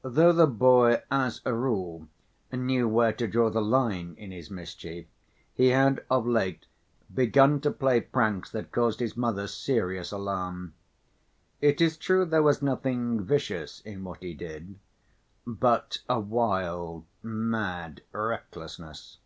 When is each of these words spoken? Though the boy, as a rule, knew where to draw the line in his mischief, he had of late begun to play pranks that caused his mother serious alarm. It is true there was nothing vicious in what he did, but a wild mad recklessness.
Though 0.00 0.32
the 0.32 0.46
boy, 0.46 1.02
as 1.10 1.42
a 1.44 1.52
rule, 1.52 2.08
knew 2.50 2.88
where 2.88 3.12
to 3.12 3.26
draw 3.28 3.50
the 3.50 3.60
line 3.60 4.14
in 4.16 4.30
his 4.30 4.50
mischief, 4.50 5.04
he 5.52 5.66
had 5.66 6.02
of 6.08 6.26
late 6.26 6.64
begun 7.12 7.60
to 7.60 7.70
play 7.70 8.00
pranks 8.00 8.50
that 8.52 8.72
caused 8.72 9.00
his 9.00 9.18
mother 9.18 9.46
serious 9.46 10.12
alarm. 10.12 10.72
It 11.60 11.82
is 11.82 11.98
true 11.98 12.24
there 12.24 12.42
was 12.42 12.62
nothing 12.62 13.22
vicious 13.22 13.80
in 13.80 14.02
what 14.02 14.22
he 14.22 14.32
did, 14.32 14.78
but 15.46 15.98
a 16.08 16.18
wild 16.18 17.04
mad 17.22 18.00
recklessness. 18.12 19.18